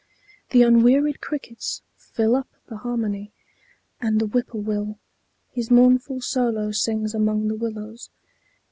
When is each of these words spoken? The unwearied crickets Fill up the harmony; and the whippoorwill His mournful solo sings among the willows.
The 0.49 0.63
unwearied 0.63 1.21
crickets 1.21 1.83
Fill 1.95 2.35
up 2.35 2.47
the 2.65 2.77
harmony; 2.77 3.31
and 4.01 4.19
the 4.19 4.25
whippoorwill 4.25 4.97
His 5.51 5.69
mournful 5.69 6.21
solo 6.21 6.71
sings 6.71 7.13
among 7.13 7.47
the 7.49 7.55
willows. 7.55 8.09